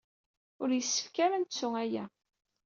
[0.61, 2.05] Ur yessefk ara ad nettu aya.